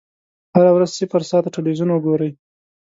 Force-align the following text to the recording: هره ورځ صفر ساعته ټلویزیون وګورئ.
هره 0.55 0.71
ورځ 0.73 0.89
صفر 0.99 1.21
ساعته 1.29 1.49
ټلویزیون 1.55 1.89
وګورئ. 1.91 2.31